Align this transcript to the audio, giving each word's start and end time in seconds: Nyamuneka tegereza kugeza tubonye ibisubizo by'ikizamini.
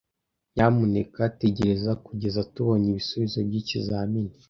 Nyamuneka 0.53 1.21
tegereza 1.41 1.91
kugeza 2.05 2.39
tubonye 2.53 2.87
ibisubizo 2.91 3.37
by'ikizamini. 3.47 4.33